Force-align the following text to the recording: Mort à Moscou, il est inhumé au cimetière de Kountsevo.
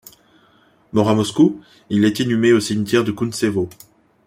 Mort 0.93 1.09
à 1.09 1.13
Moscou, 1.13 1.61
il 1.91 2.05
est 2.05 2.19
inhumé 2.19 2.53
au 2.53 2.59
cimetière 2.59 3.03
de 3.03 3.11
Kountsevo. 3.11 3.69